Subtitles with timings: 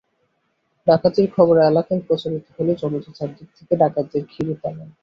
[0.87, 4.83] ডাকাতির খবর এলাকায় প্রচারিত হলে জনতা চারদিক থেকে ডাকাতদের ঘিরে ফেলে।